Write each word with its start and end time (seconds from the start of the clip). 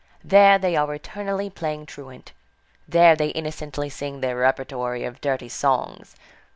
There 0.23 0.57
they 0.57 0.75
are 0.75 0.91
eternally 0.95 1.51
playing 1.51 1.85
truant. 1.85 2.31
There 2.87 3.15
they 3.15 3.27
innocently 3.27 3.87
sing 3.89 4.19
their 4.21 4.35
repertory 4.37 5.03
of 5.03 5.21
dirty 5.21 5.47
songs. 5.47 6.15